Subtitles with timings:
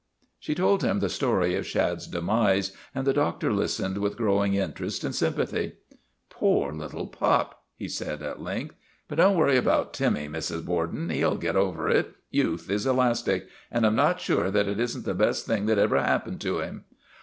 [0.39, 5.03] She told him the story of Shad's demise and the doctor listened with growing interest
[5.03, 5.73] and sympathy."
[6.31, 8.73] Poor little pup," he said at length."
[9.07, 10.65] But don't worry about Timmy, Mrs.
[10.65, 11.07] Borden.
[11.11, 13.47] He '11 get over it; youth is elastic.
[13.69, 16.41] And I 'm not sure that it is n't the best thing that ever happened
[16.41, 16.83] to him.''